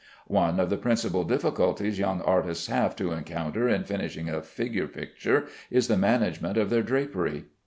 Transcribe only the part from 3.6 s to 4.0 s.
in